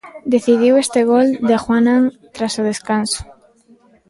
[0.33, 2.03] Decidiu este gol de Juanan
[2.35, 3.21] tras o descanso.